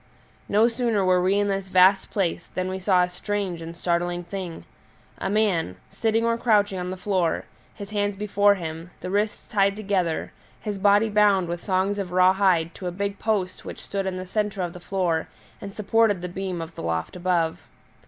[0.49, 4.23] No sooner were we in this vast place than we saw a strange and startling
[4.23, 4.65] thing
[5.19, 9.75] a man, sitting or crouching on the floor, his hands before him, the wrists tied
[9.75, 14.07] together, his body bound with thongs of raw hide to a big post which stood
[14.07, 15.27] in the centre of the floor
[15.61, 17.67] and supported the beam of the loft above.